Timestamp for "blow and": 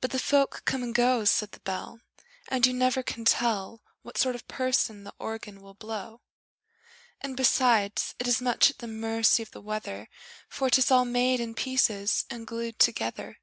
5.74-7.36